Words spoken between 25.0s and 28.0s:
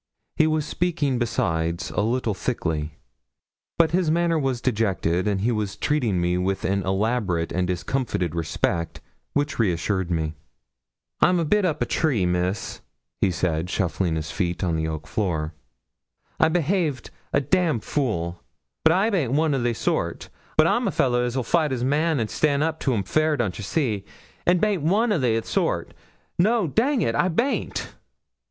o' they sort no, dang it, I baint.'